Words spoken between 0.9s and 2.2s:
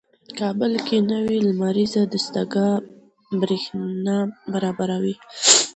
نوې لمریزه